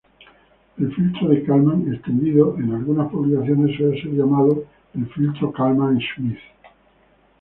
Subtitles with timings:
[0.79, 6.39] El Filtro de Kalman extendido en algunas publicaciones suele ser llamado el "Filtro Kalman-Schmidt".